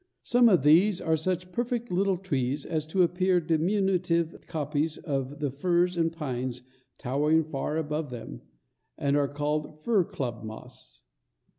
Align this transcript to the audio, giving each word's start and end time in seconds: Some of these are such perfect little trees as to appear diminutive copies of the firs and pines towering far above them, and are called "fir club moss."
Some 0.23 0.49
of 0.49 0.63
these 0.63 0.99
are 0.99 1.15
such 1.15 1.51
perfect 1.51 1.91
little 1.91 2.17
trees 2.17 2.65
as 2.65 2.87
to 2.87 3.03
appear 3.03 3.39
diminutive 3.39 4.35
copies 4.47 4.97
of 4.97 5.37
the 5.39 5.51
firs 5.51 5.95
and 5.95 6.11
pines 6.11 6.63
towering 6.97 7.43
far 7.43 7.77
above 7.77 8.09
them, 8.09 8.41
and 8.97 9.15
are 9.15 9.27
called 9.27 9.79
"fir 9.83 10.03
club 10.03 10.43
moss." 10.43 11.03